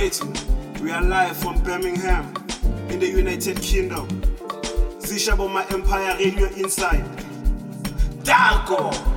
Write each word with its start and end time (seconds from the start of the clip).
We 0.00 0.90
are 0.92 1.02
live 1.02 1.36
from 1.36 1.62
Birmingham 1.62 2.32
in 2.88 2.98
the 3.00 3.06
United 3.06 3.60
Kingdom. 3.60 4.08
Zisha 4.98 5.36
my 5.52 5.66
Empire 5.68 6.16
Radio 6.18 6.46
Inside. 6.56 7.04
Danko! 8.24 9.09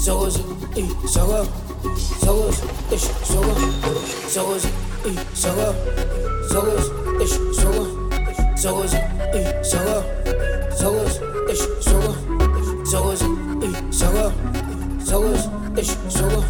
Soğuz, 0.00 0.36
i, 0.76 1.08
soğuk 1.08 1.46
Soğuz, 2.24 2.54
iş, 2.92 3.02
soğuk 3.02 3.58
Soğuz, 4.28 4.64
i, 5.04 5.36
soğuk 5.36 5.74
Soğuz, 6.52 6.90
iş, 7.22 7.30
soğuk 7.30 7.88
Soğuz, 8.56 8.94
i, 8.94 9.64
soğuk 9.64 10.04
Soğuz, 10.78 11.20
iş, 11.52 11.58
soğuk 11.80 12.16
Soğuz, 12.86 13.20
i, 13.62 13.92
soğuk 13.92 14.32
Soğuz, 15.06 15.48
iş, 15.80 15.88
soğuk 16.08 16.44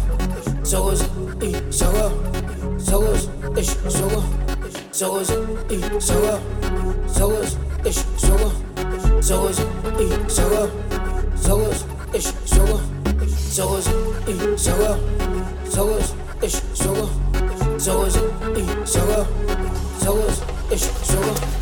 Soğuz, 0.63 1.01
i, 1.41 1.73
soğuk 1.73 2.11
Soğuz, 2.89 3.29
iş, 3.59 3.69
soğuk 3.89 4.23
Soğuz, 4.91 5.29
i, 5.69 6.01
soğuk 6.01 6.39
Soğuz, 7.17 7.57
iş, 7.85 7.97
soğuk 8.17 8.51
Soğuz, 9.21 9.59
i, 9.99 10.31
soğuk 10.31 10.69
Soğuz, 11.45 11.85
iş, 12.13 12.25
soğuk 12.45 12.90
soğuz, 13.51 13.85
soğu, 14.57 14.97
soğuz, 15.75 16.13
iş 16.43 16.53
soğu, 16.73 17.09
soğuz, 17.79 18.13
soğu, 18.85 19.25
soğuz, 20.03 20.39
iş 20.73 20.81
soğu. 20.81 21.60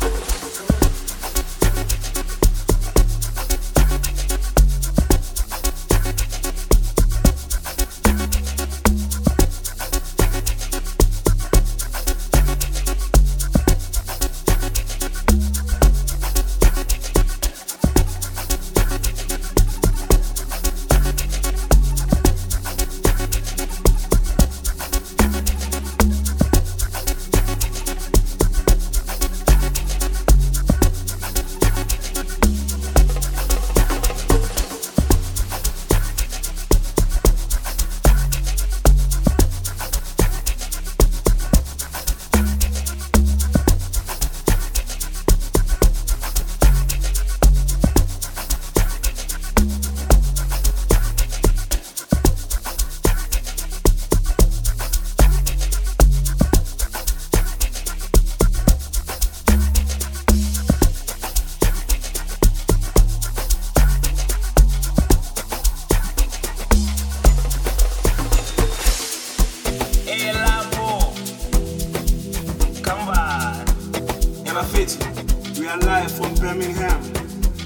Graffiti. 74.60 75.58
We 75.58 75.66
are 75.68 75.78
live 75.78 76.12
from 76.12 76.34
Birmingham 76.34 77.02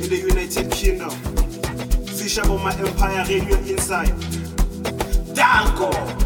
in 0.01 0.09
the 0.09 0.25
United 0.29 0.71
Kingdom. 0.71 1.11
Fish 2.07 2.39
up 2.39 2.49
on 2.51 2.63
my 2.63 2.73
empire 2.73 3.25
radio 3.27 3.57
inside. 3.59 4.15
Danko! 5.35 6.24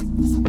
Bye. 0.00 0.39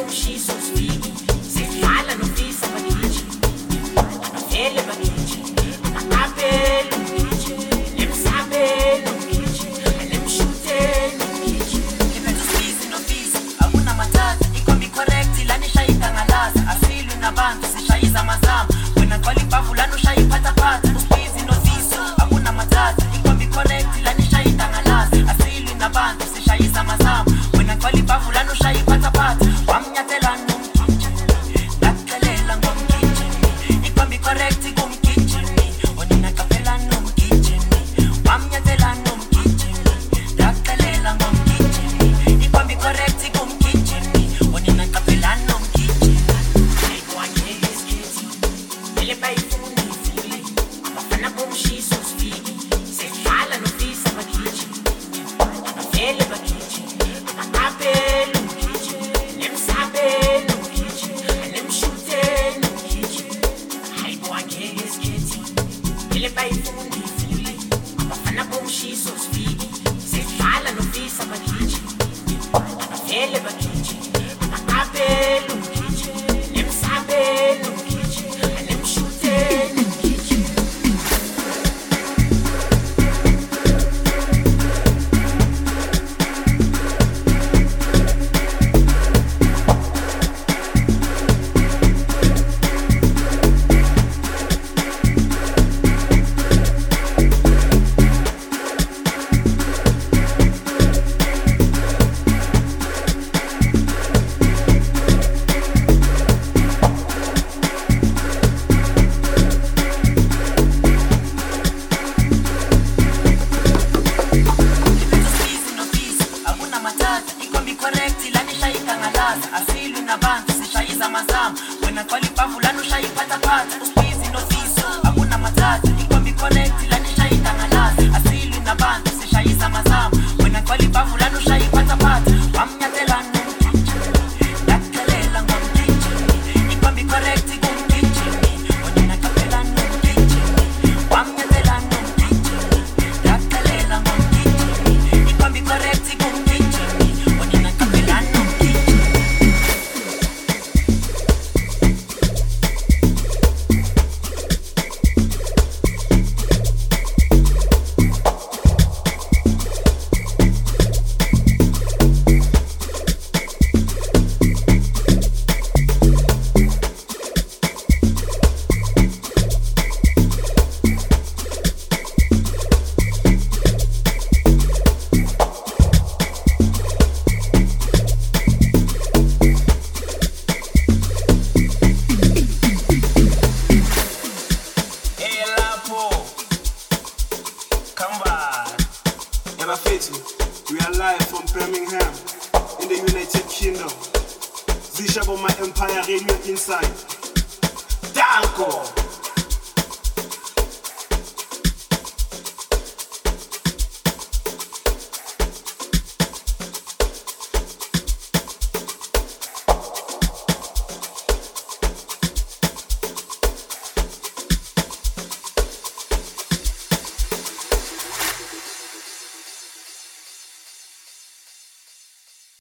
Oh, 0.00 0.08
she's 0.10 0.44
so 0.44 0.57